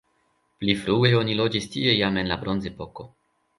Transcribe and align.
Pli 0.63 0.73
frue 0.83 1.11
oni 1.19 1.37
loĝis 1.43 1.69
tie 1.75 1.95
jam 1.99 2.19
en 2.25 2.35
la 2.35 2.41
bronzepoko. 2.47 3.09